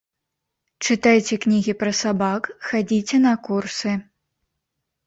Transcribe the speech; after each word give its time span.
Чытайце 0.87 1.35
кнігі 1.43 1.75
пра 1.83 1.91
сабак, 2.01 2.43
хадзіце 2.71 3.17
на 3.29 3.39
курсы. 3.51 3.91